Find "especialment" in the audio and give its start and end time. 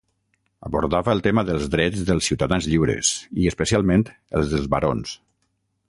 3.53-4.07